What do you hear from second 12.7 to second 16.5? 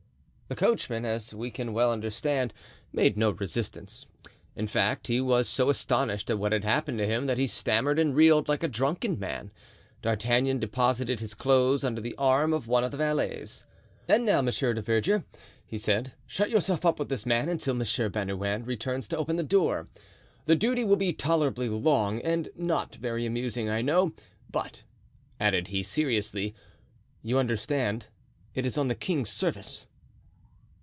of the valets. "And now, Monsieur du Verger," he said, "shut